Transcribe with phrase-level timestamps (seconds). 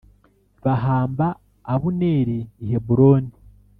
[0.63, 1.27] Bahamba
[1.73, 3.33] Abuneri i Heburoni